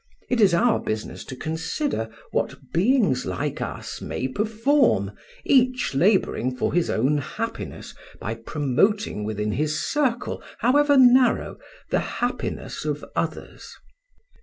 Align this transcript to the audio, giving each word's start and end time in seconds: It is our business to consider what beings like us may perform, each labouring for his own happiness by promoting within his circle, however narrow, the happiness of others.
It 0.31 0.41
is 0.41 0.51
our 0.55 0.79
business 0.79 1.23
to 1.25 1.35
consider 1.35 2.09
what 2.31 2.57
beings 2.73 3.27
like 3.27 3.61
us 3.61 4.01
may 4.01 4.27
perform, 4.27 5.11
each 5.45 5.93
labouring 5.93 6.57
for 6.57 6.73
his 6.73 6.89
own 6.89 7.19
happiness 7.19 7.93
by 8.19 8.33
promoting 8.33 9.23
within 9.25 9.51
his 9.51 9.79
circle, 9.79 10.41
however 10.57 10.97
narrow, 10.97 11.57
the 11.91 11.99
happiness 12.17 12.83
of 12.83 13.05
others. 13.15 13.75